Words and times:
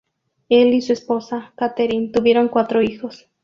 Él 0.49 0.73
y 0.73 0.81
su 0.81 0.93
esposa, 0.93 1.53
Katherine, 1.55 2.09
tuvieron 2.11 2.47
cuatro 2.49 2.81
hijos. 2.81 3.29